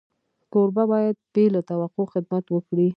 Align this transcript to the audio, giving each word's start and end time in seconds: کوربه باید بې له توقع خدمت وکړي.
کوربه 0.51 0.83
باید 0.91 1.15
بې 1.33 1.45
له 1.53 1.61
توقع 1.69 2.05
خدمت 2.13 2.45
وکړي. 2.49 2.87